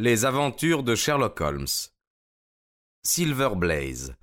[0.00, 1.66] Les aventures de Sherlock Holmes.
[3.02, 4.14] Silver Blaze.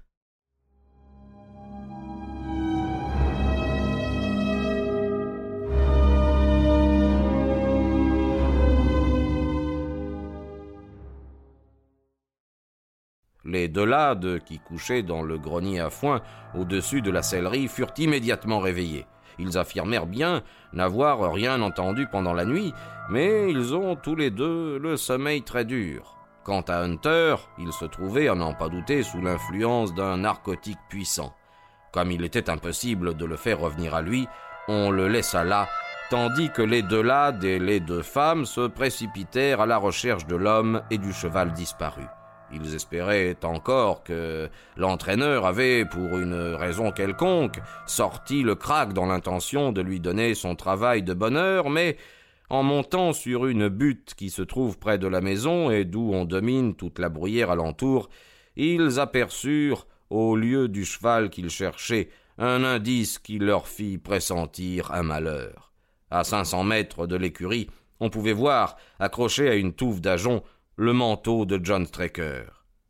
[13.43, 16.21] Les deux lades qui couchaient dans le grenier à foin
[16.57, 19.05] au-dessus de la sellerie furent immédiatement réveillés.
[19.39, 20.41] Ils affirmèrent bien
[20.73, 22.73] n'avoir rien entendu pendant la nuit,
[23.09, 26.15] mais ils ont tous les deux le sommeil très dur.
[26.43, 31.33] Quant à Hunter, il se trouvait, à n'en pas douter, sous l'influence d'un narcotique puissant.
[31.91, 34.27] Comme il était impossible de le faire revenir à lui,
[34.67, 35.67] on le laissa là,
[36.09, 40.35] tandis que les deux lades et les deux femmes se précipitèrent à la recherche de
[40.35, 42.03] l'homme et du cheval disparu.
[42.53, 49.71] Ils espéraient encore que l'entraîneur avait, pour une raison quelconque, sorti le crack dans l'intention
[49.71, 51.97] de lui donner son travail de bonheur, mais
[52.49, 56.25] en montant sur une butte qui se trouve près de la maison et d'où on
[56.25, 58.09] domine toute la bruyère alentour,
[58.55, 65.03] ils aperçurent, au lieu du cheval qu'ils cherchaient, un indice qui leur fit pressentir un
[65.03, 65.73] malheur.
[66.11, 70.43] À cinq cents mètres de l'écurie, on pouvait voir, accroché à une touffe d'ajoncs,
[70.77, 72.43] le manteau de John Straker.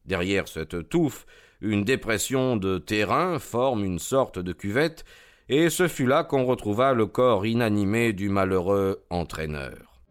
[0.06, 1.26] Derrière cette touffe,
[1.62, 5.06] une dépression de terrain forme une sorte de cuvette,
[5.50, 10.02] et ce fut là qu'on retrouva le corps inanimé du malheureux entraîneur.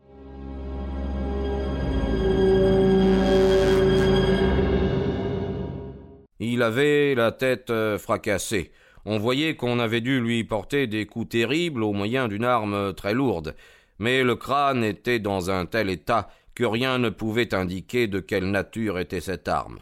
[6.39, 8.73] Il avait la tête euh, fracassée.
[9.05, 13.15] On voyait qu'on avait dû lui porter des coups terribles au moyen d'une arme très
[13.15, 13.55] lourde,
[13.99, 18.51] mais le crâne était dans un tel état que rien ne pouvait indiquer de quelle
[18.51, 19.81] nature était cette arme.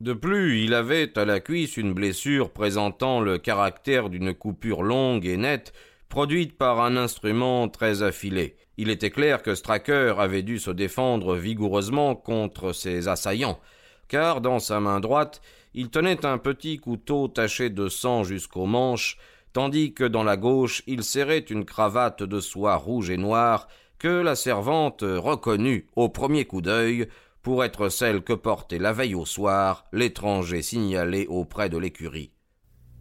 [0.00, 5.26] De plus, il avait à la cuisse une blessure présentant le caractère d'une coupure longue
[5.26, 5.72] et nette,
[6.08, 8.56] produite par un instrument très affilé.
[8.76, 13.58] Il était clair que Stracker avait dû se défendre vigoureusement contre ses assaillants,
[14.06, 15.40] car dans sa main droite
[15.74, 19.18] il tenait un petit couteau taché de sang jusqu'au manche,
[19.52, 23.66] tandis que dans la gauche il serrait une cravate de soie rouge et noire
[23.98, 27.08] que la servante reconnut au premier coup d'œil
[27.42, 32.32] pour être celle que portait la veille au soir l'étranger signalé auprès de l'écurie.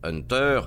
[0.03, 0.61] Hunter,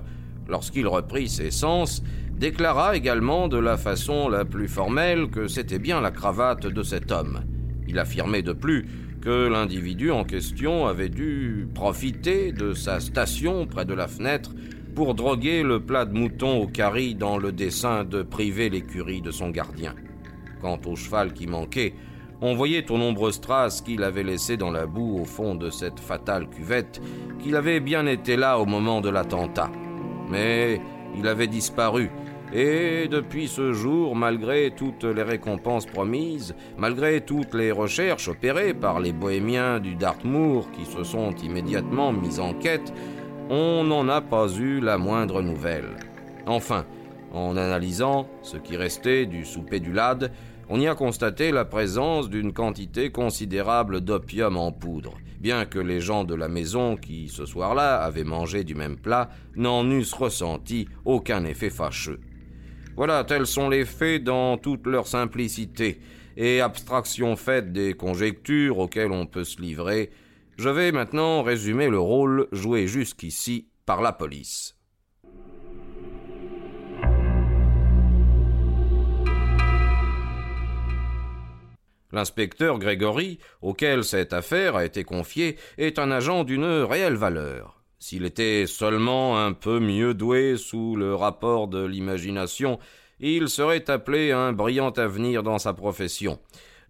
[0.48, 2.02] lorsqu'il reprit ses sens,
[2.32, 7.10] déclara également de la façon la plus formelle que c'était bien la cravate de cet
[7.12, 7.44] homme.
[7.88, 8.86] Il affirmait de plus
[9.20, 14.52] que l'individu en question avait dû profiter de sa station près de la fenêtre
[14.94, 19.30] pour droguer le plat de mouton au carry dans le dessein de priver l'écurie de
[19.30, 19.94] son gardien.
[20.60, 21.94] Quant au cheval qui manquait,
[22.42, 26.00] on voyait aux nombreuses traces qu'il avait laissées dans la boue au fond de cette
[26.00, 27.00] fatale cuvette,
[27.38, 29.70] qu'il avait bien été là au moment de l'attentat.
[30.30, 30.80] Mais
[31.16, 32.10] il avait disparu,
[32.52, 38.98] et depuis ce jour, malgré toutes les récompenses promises, malgré toutes les recherches opérées par
[38.98, 42.92] les bohémiens du Dartmoor qui se sont immédiatement mis en quête,
[43.50, 45.96] on n'en a pas eu la moindre nouvelle.
[46.46, 46.86] Enfin,
[47.32, 50.32] en analysant ce qui restait du souper du lad,
[50.72, 56.00] on y a constaté la présence d'une quantité considérable d'opium en poudre, bien que les
[56.00, 60.86] gens de la maison qui, ce soir-là, avaient mangé du même plat, n'en eussent ressenti
[61.04, 62.20] aucun effet fâcheux.
[62.94, 66.00] Voilà, tels sont les faits dans toute leur simplicité,
[66.36, 70.10] et abstraction faite des conjectures auxquelles on peut se livrer,
[70.56, 74.79] je vais maintenant résumer le rôle joué jusqu'ici par la police.
[82.12, 87.80] L'inspecteur Grégory, auquel cette affaire a été confiée, est un agent d'une réelle valeur.
[87.98, 92.78] S'il était seulement un peu mieux doué sous le rapport de l'imagination,
[93.20, 96.40] il serait appelé à un brillant avenir dans sa profession.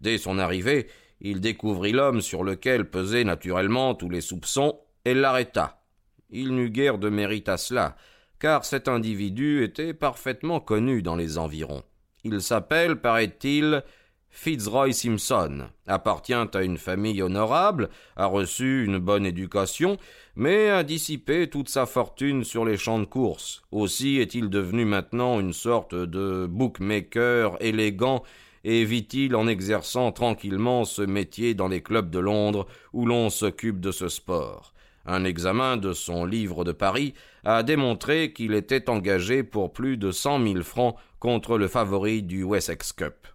[0.00, 0.86] Dès son arrivée,
[1.20, 5.82] il découvrit l'homme sur lequel pesaient naturellement tous les soupçons et l'arrêta.
[6.31, 7.97] Il n'eut guère de mérite à cela,
[8.38, 11.82] car cet individu était parfaitement connu dans les environs.
[12.25, 13.82] Il s'appelle, paraît-il,
[14.30, 19.99] Fitzroy Simpson appartient à une famille honorable, a reçu une bonne éducation,
[20.37, 23.62] mais a dissipé toute sa fortune sur les champs de course.
[23.72, 28.22] Aussi est-il devenu maintenant une sorte de bookmaker élégant
[28.64, 33.81] et vit-il en exerçant tranquillement ce métier dans les clubs de Londres où l'on s'occupe
[33.81, 34.75] de ce sport.
[35.06, 37.14] Un examen de son livre de Paris
[37.44, 42.44] a démontré qu'il était engagé pour plus de cent mille francs contre le favori du
[42.44, 43.26] Wessex Cup.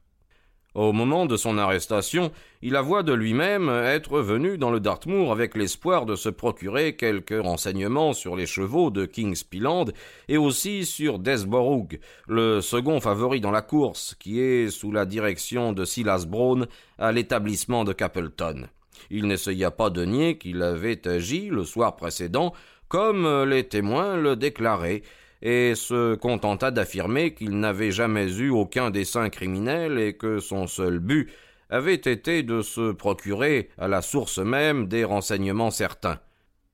[0.76, 5.56] Au moment de son arrestation, il avoua de lui-même être venu dans le Dartmoor avec
[5.56, 9.86] l'espoir de se procurer quelques renseignements sur les chevaux de King's Pealand
[10.28, 15.72] et aussi sur Desborough, le second favori dans la course, qui est sous la direction
[15.72, 16.68] de Silas Brown
[17.00, 18.68] à l'établissement de Capleton.
[19.10, 22.52] Il n'essaya pas de nier qu'il avait agi le soir précédent
[22.90, 25.04] comme les témoins le déclaraient,
[25.46, 30.98] et se contenta d'affirmer qu'il n'avait jamais eu aucun dessein criminel et que son seul
[30.98, 31.32] but
[31.70, 36.20] avait été de se procurer à la source même des renseignements certains.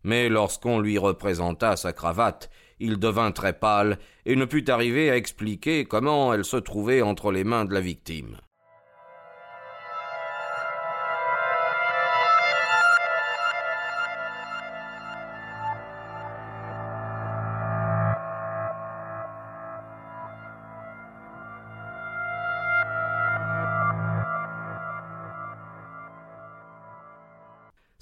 [0.06, 5.18] Mais lorsqu'on lui représenta sa cravate, il devint très pâle et ne put arriver à
[5.18, 8.38] expliquer comment elle se trouvait entre les mains de la victime.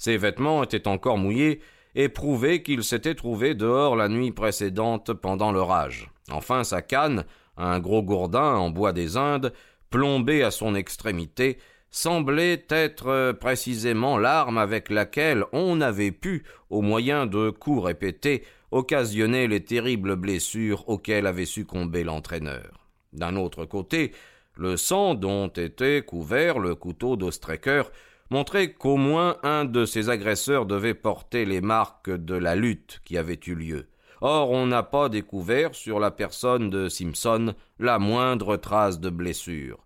[0.00, 1.60] Ses vêtements étaient encore mouillés
[1.94, 6.10] et prouvaient qu'il s'était trouvé dehors la nuit précédente pendant l'orage.
[6.30, 7.26] Enfin, sa canne,
[7.58, 9.52] un gros gourdin en bois des Indes,
[9.90, 11.58] plombé à son extrémité,
[11.90, 19.48] semblait être précisément l'arme avec laquelle on avait pu, au moyen de coups répétés, occasionner
[19.48, 22.88] les terribles blessures auxquelles avait succombé l'entraîneur.
[23.12, 24.12] D'un autre côté,
[24.56, 27.82] le sang dont était couvert le couteau d'Ostrecker
[28.30, 33.18] montrait qu'au moins un de ces agresseurs devait porter les marques de la lutte qui
[33.18, 33.88] avait eu lieu.
[34.20, 39.84] Or on n'a pas découvert sur la personne de Simpson la moindre trace de blessure.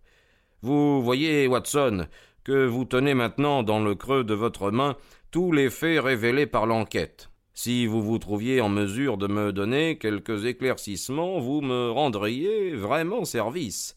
[0.63, 2.07] Vous voyez, Watson,
[2.43, 4.97] que vous tenez maintenant dans le creux de votre main
[5.31, 7.31] tous les faits révélés par l'enquête.
[7.55, 13.25] Si vous vous trouviez en mesure de me donner quelques éclaircissements, vous me rendriez vraiment
[13.25, 13.97] service.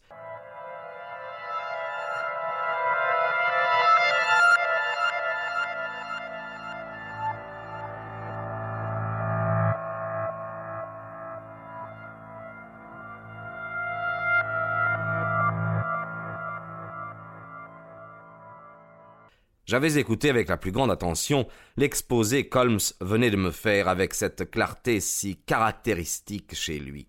[19.68, 24.50] J'avais écouté avec la plus grande attention l'exposé qu'Holmes venait de me faire avec cette
[24.50, 27.06] clarté si caractéristique chez lui.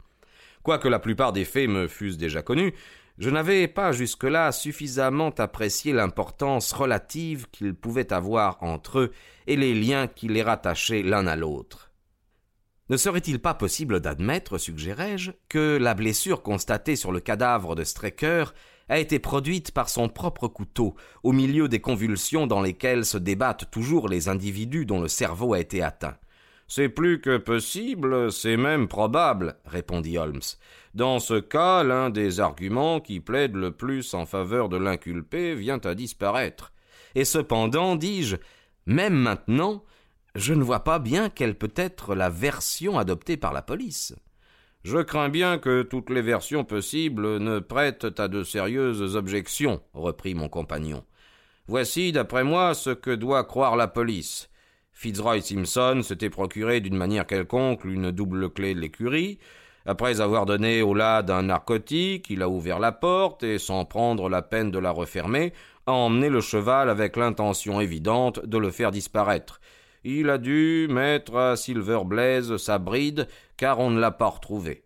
[0.62, 2.74] Quoique la plupart des faits me fussent déjà connus,
[3.18, 9.12] je n'avais pas jusque-là suffisamment apprécié l'importance relative qu'ils pouvaient avoir entre eux
[9.48, 11.92] et les liens qui les rattachaient l'un à l'autre.
[12.90, 18.46] Ne serait-il pas possible d'admettre, suggérai-je, que la blessure constatée sur le cadavre de Strecker
[18.90, 23.72] a été produite par son propre couteau, au milieu des convulsions dans lesquelles se débattent
[23.72, 26.18] toujours les individus dont le cerveau a été atteint.
[26.68, 30.42] C'est plus que possible, c'est même probable, répondit Holmes.
[30.94, 35.80] Dans ce cas, l'un des arguments qui plaident le plus en faveur de l'inculpé vient
[35.84, 36.72] à disparaître.
[37.16, 38.36] Et cependant, dis-je,
[38.86, 39.84] même maintenant,
[40.36, 44.16] je ne vois pas bien quelle peut être la version adoptée par la police.
[44.84, 50.36] Je crains bien que toutes les versions possibles ne prêtent à de sérieuses objections, reprit
[50.36, 51.04] mon compagnon.
[51.68, 54.50] Voici, d'après moi, ce que doit croire la police.
[54.94, 59.38] Fitzroy Simpson s'était procuré d'une manière quelconque une double clé de l'écurie.
[59.86, 64.30] Après avoir donné au lad un narcotique, il a ouvert la porte et, sans prendre
[64.30, 65.52] la peine de la refermer,
[65.88, 69.60] a emmené le cheval avec l'intention évidente de le faire disparaître
[70.04, 74.84] il a dû mettre à Silver Blaze sa bride, car on ne l'a pas retrouvé.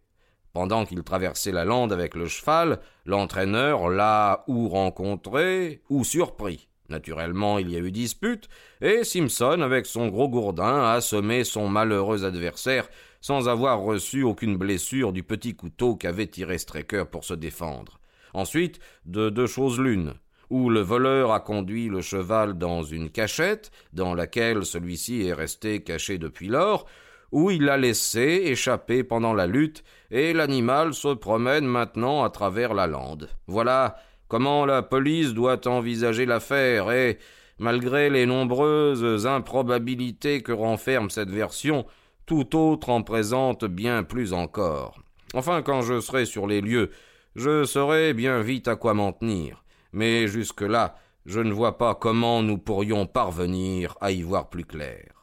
[0.53, 6.67] Pendant qu'il traversait la lande avec le cheval, l'entraîneur l'a ou rencontré ou surpris.
[6.89, 8.49] Naturellement, il y a eu dispute,
[8.81, 12.87] et Simpson, avec son gros gourdin, a assommé son malheureux adversaire
[13.19, 17.99] sans avoir reçu aucune blessure du petit couteau qu'avait tiré Strecker pour se défendre.
[18.33, 20.13] Ensuite, de deux choses l'une
[20.53, 25.81] où le voleur a conduit le cheval dans une cachette, dans laquelle celui-ci est resté
[25.81, 26.85] caché depuis lors,
[27.31, 32.75] où il l'a laissé échapper pendant la lutte, et l'animal se promène maintenant à travers
[32.75, 33.29] la lande.
[33.47, 33.95] Voilà
[34.27, 37.17] comment la police doit envisager l'affaire, et,
[37.57, 41.83] malgré les nombreuses improbabilités que renferme cette version,
[42.27, 44.99] tout autre en présente bien plus encore.
[45.33, 46.91] Enfin, quand je serai sur les lieux,
[47.35, 50.95] je saurai bien vite à quoi m'en tenir mais jusque-là,
[51.25, 55.22] je ne vois pas comment nous pourrions parvenir à y voir plus clair.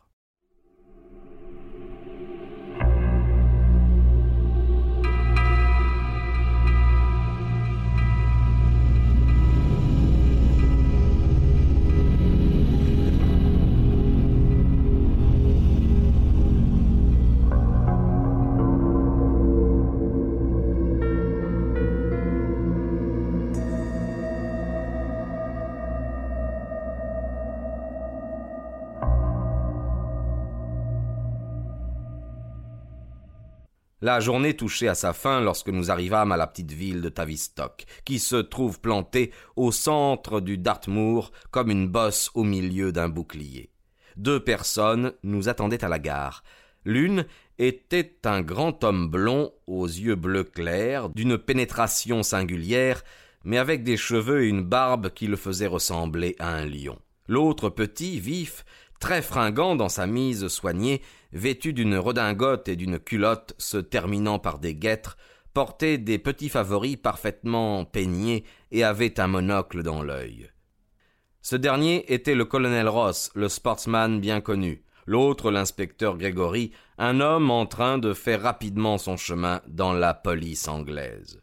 [34.03, 37.85] La journée touchait à sa fin lorsque nous arrivâmes à la petite ville de Tavistock,
[38.07, 43.71] qui se trouve plantée au centre du Dartmoor comme une bosse au milieu d'un bouclier.
[44.17, 46.43] Deux personnes nous attendaient à la gare.
[46.87, 47.27] L'une
[47.59, 53.03] était un grand homme blond aux yeux bleus clairs, d'une pénétration singulière,
[53.45, 56.99] mais avec des cheveux et une barbe qui le faisaient ressembler à un lion.
[57.29, 58.65] L'autre petit, vif,
[58.99, 61.03] très fringant dans sa mise soignée,
[61.33, 65.17] vêtu d'une redingote et d'une culotte se terminant par des guêtres,
[65.55, 70.51] portait des petits favoris parfaitement peignés et avait un monocle dans l'œil.
[71.43, 77.51] Ce dernier était le colonel Ross, le sportsman bien connu, l'autre l'inspecteur Gregory, un homme
[77.51, 81.43] en train de faire rapidement son chemin dans la police anglaise.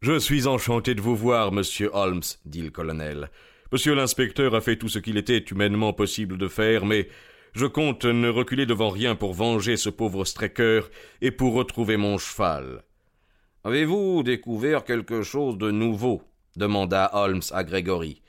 [0.00, 3.30] Je suis enchanté de vous voir, monsieur Holmes, dit le colonel.
[3.72, 7.08] Monsieur l'inspecteur a fait tout ce qu'il était humainement possible de faire, mais
[7.54, 10.82] je compte ne reculer devant rien pour venger ce pauvre Strecker
[11.20, 12.82] et pour retrouver mon cheval.
[13.62, 16.22] Avez-vous découvert quelque chose de nouveau
[16.56, 18.22] demanda Holmes à Gregory.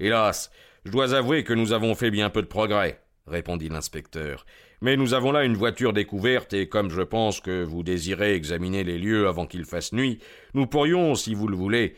[0.00, 0.50] Hélas,
[0.84, 4.46] je dois avouer que nous avons fait bien peu de progrès, répondit l'inspecteur.
[4.80, 8.84] Mais nous avons là une voiture découverte, et comme je pense que vous désirez examiner
[8.84, 10.20] les lieux avant qu'il fasse nuit,
[10.54, 11.96] nous pourrions, si vous le voulez,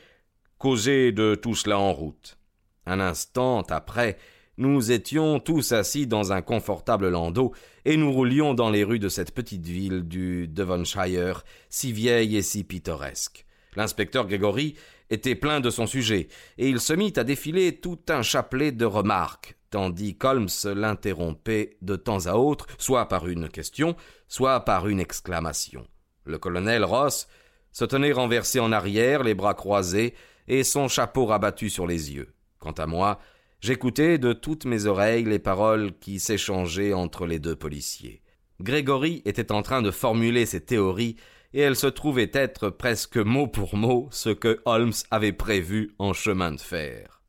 [0.59, 2.39] causer de tout cela en route.
[2.87, 4.17] Un instant après,
[4.57, 7.55] nous étions tous assis dans un confortable landau,
[7.85, 12.43] et nous roulions dans les rues de cette petite ville du Devonshire, si vieille et
[12.43, 13.47] si pittoresque.
[13.77, 14.75] L'inspecteur Gregory
[15.11, 16.29] était plein de son sujet,
[16.59, 21.97] et il se mit à défiler tout un chapelet de remarques, tandis qu'Holmes l'interrompait de
[21.97, 23.97] temps à autre, soit par une question,
[24.29, 25.87] soit par une exclamation.
[26.25, 27.29] Le colonel Ross
[27.73, 30.15] se tenait renversé en arrière, les bras croisés,
[30.49, 32.33] et son chapeau rabattu sur les yeux.
[32.59, 33.21] Quant à moi,
[33.61, 38.23] J'écoutais de toutes mes oreilles les paroles qui s'échangeaient entre les deux policiers.
[38.61, 41.17] Grégory était en train de formuler ses théories,
[41.53, 46.15] et elles se trouvaient être presque mot pour mot ce que Holmes avait prévu en
[46.15, 47.21] chemin de fer.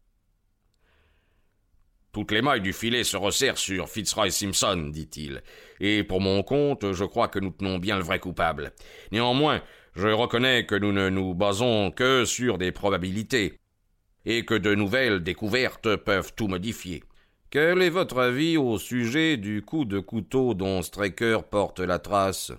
[2.14, 5.42] Toutes les mailles du filet se resserrent sur Fitzroy Simpson, dit-il,
[5.80, 8.74] et pour mon compte, je crois que nous tenons bien le vrai coupable.
[9.12, 9.62] Néanmoins,
[9.96, 13.61] je reconnais que nous ne nous basons que sur des probabilités
[14.25, 17.04] et que de nouvelles découvertes peuvent tout modifier.
[17.50, 22.51] Quel est votre avis au sujet du coup de couteau dont Straker porte la trace?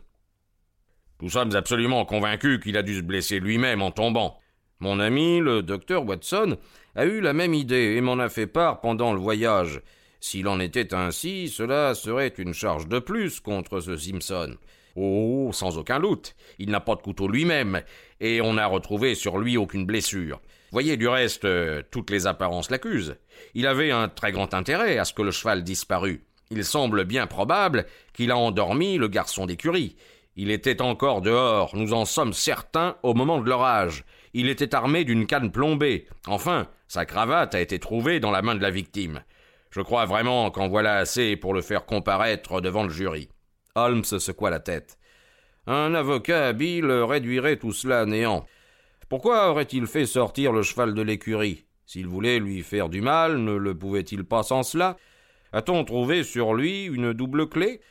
[1.23, 4.38] Nous sommes absolument convaincus qu'il a dû se blesser lui-même en tombant.
[4.81, 6.59] Mon ami, le docteur Watson,
[6.97, 9.81] a eu la même idée et m'en a fait part pendant le voyage.
[10.21, 14.57] S'il en était ainsi, cela serait une charge de plus contre ce Simpson.
[14.95, 16.35] Oh, sans aucun doute.
[16.59, 17.83] Il n'a pas de couteau lui-même,
[18.21, 20.40] et on n'a retrouvé sur lui aucune blessure.
[20.73, 23.17] Voyez, du reste, euh, toutes les apparences l'accusent.
[23.52, 26.25] Il avait un très grand intérêt à ce que le cheval disparût.
[26.50, 29.97] Il semble bien probable qu'il a endormi le garçon d'écurie.
[30.35, 34.05] Il était encore dehors, nous en sommes certains, au moment de l'orage.
[34.33, 36.07] Il était armé d'une canne plombée.
[36.26, 39.23] Enfin, sa cravate a été trouvée dans la main de la victime.
[39.71, 43.29] Je crois vraiment qu'en voilà assez pour le faire comparaître devant le jury.
[43.75, 44.97] Holmes secoua la tête.
[45.67, 48.47] Un avocat habile réduirait tout cela à néant.
[49.12, 51.66] Pourquoi aurait-il fait sortir le cheval de l'écurie?
[51.85, 54.97] S'il voulait lui faire du mal, ne le pouvait-il pas sans cela?
[55.52, 57.83] A-t-on trouvé sur lui une double clé?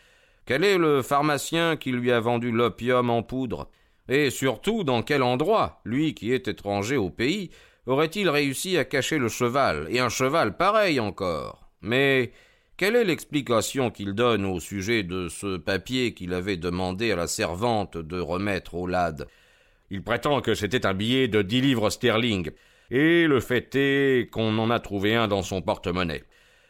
[0.48, 3.70] Quel est le pharmacien qui lui a vendu l'opium en poudre?
[4.10, 7.52] Et surtout, dans quel endroit, lui qui est étranger au pays,
[7.86, 11.70] aurait-il réussi à cacher le cheval, et un cheval pareil encore.
[11.82, 12.32] Mais
[12.78, 17.28] quelle est l'explication qu'il donne au sujet de ce papier qu'il avait demandé à la
[17.28, 19.28] servante de remettre au lad?
[19.92, 22.50] Il prétend que c'était un billet de dix livres sterling,
[22.90, 26.24] et le fait est qu'on en a trouvé un dans son porte-monnaie.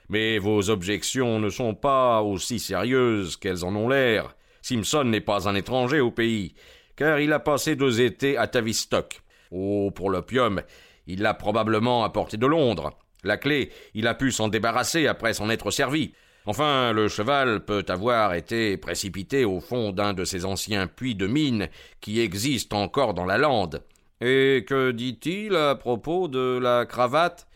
[0.09, 4.35] Mais vos objections ne sont pas aussi sérieuses qu'elles en ont l'air.
[4.63, 6.55] Simpson n'est pas un étranger au pays,
[6.95, 9.21] car il a passé deux étés à Tavistock.
[9.51, 10.63] Oh, pour l'opium,
[11.05, 12.97] il l'a probablement apporté de Londres.
[13.23, 16.13] La clé, il a pu s'en débarrasser après s'en être servi.
[16.48, 21.27] Enfin, le cheval peut avoir été précipité au fond d'un de ces anciens puits de
[21.27, 21.69] mine
[22.00, 23.83] qui existent encore dans la lande.
[24.21, 27.48] Et que dit-il à propos de la cravate?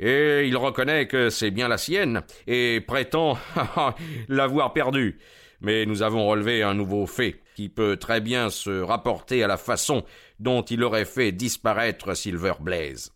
[0.00, 3.38] Et il reconnaît que c'est bien la sienne, et prétend
[4.28, 5.18] l'avoir perdue.
[5.60, 9.56] Mais nous avons relevé un nouveau fait, qui peut très bien se rapporter à la
[9.56, 10.04] façon
[10.38, 13.12] dont il aurait fait disparaître Silver Blaze.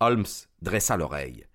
[0.00, 0.26] Holmes
[0.62, 1.46] dressa l'oreille.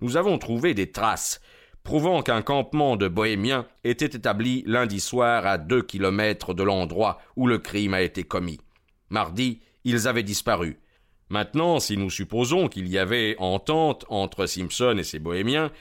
[0.00, 1.40] Nous avons trouvé des traces
[1.82, 7.46] prouvant qu'un campement de bohémiens était établi lundi soir à deux kilomètres de l'endroit où
[7.46, 8.60] le crime a été commis.
[9.10, 10.78] Mardi, ils avaient disparu.
[11.28, 15.72] Maintenant, si nous supposons qu'il y avait entente entre Simpson et ses bohémiens,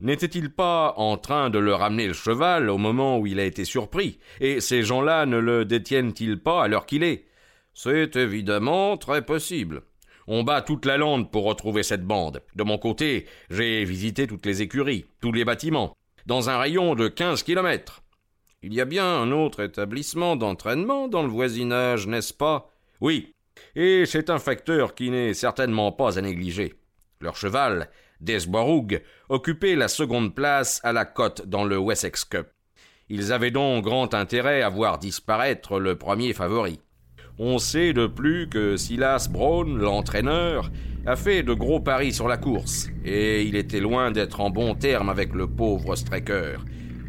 [0.00, 3.64] n'était-il pas en train de leur amener le cheval au moment où il a été
[3.64, 4.18] surpris?
[4.40, 7.26] Et ces gens-là ne le détiennent-ils pas à l'heure qu'il est?
[7.74, 9.82] C'est évidemment très possible.
[10.28, 12.42] On bat toute la lande pour retrouver cette bande.
[12.56, 17.08] De mon côté, j'ai visité toutes les écuries, tous les bâtiments, dans un rayon de
[17.08, 18.02] quinze kilomètres.
[18.62, 22.70] Il y a bien un autre établissement d'entraînement dans le voisinage, n'est-ce pas?
[23.00, 23.34] Oui,
[23.76, 26.74] et c'est un facteur qui n'est certainement pas à négliger.
[27.20, 27.88] Leur cheval,
[28.20, 32.48] Desboiroug, occupait la seconde place à la cote dans le Wessex Cup.
[33.08, 36.80] Ils avaient donc grand intérêt à voir disparaître le premier favori.
[37.38, 40.70] On sait de plus que Silas Brown, l'entraîneur,
[41.04, 44.74] a fait de gros paris sur la course, et il était loin d'être en bon
[44.74, 46.56] terme avec le pauvre Strecker.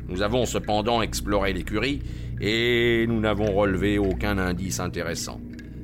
[0.10, 2.02] Nous avons cependant exploré l'écurie,
[2.42, 5.40] et nous n'avons relevé aucun indice intéressant.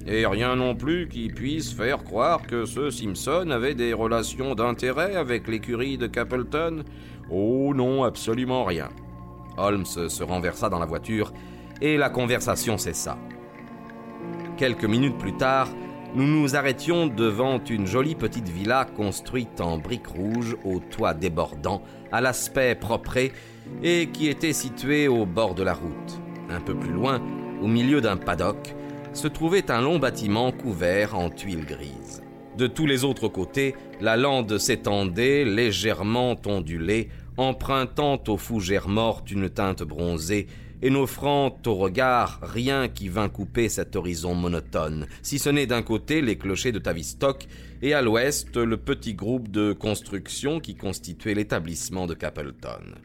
[0.07, 5.15] Et rien non plus qui puisse faire croire que ce Simpson avait des relations d'intérêt
[5.15, 6.83] avec l'écurie de Capleton
[7.31, 8.89] Oh non, absolument rien.
[9.55, 11.31] Holmes se renversa dans la voiture,
[11.81, 13.17] et la conversation cessa.
[14.57, 15.67] Quelques minutes plus tard,
[16.13, 21.81] nous nous arrêtions devant une jolie petite villa construite en briques rouges au toit débordant,
[22.11, 23.17] à l'aspect propre
[23.81, 26.21] et qui était située au bord de la route.
[26.51, 27.19] Un peu plus loin,
[27.63, 28.75] au milieu d'un paddock,
[29.13, 32.21] se trouvait un long bâtiment couvert en tuiles grises.
[32.55, 39.49] De tous les autres côtés, la lande s'étendait, légèrement ondulée, empruntant aux fougères mortes une
[39.49, 40.47] teinte bronzée
[40.81, 45.81] et n'offrant au regard rien qui vint couper cet horizon monotone, si ce n'est d'un
[45.81, 47.47] côté les clochers de Tavistock
[47.81, 52.95] et à l'ouest le petit groupe de construction qui constituait l'établissement de Capleton.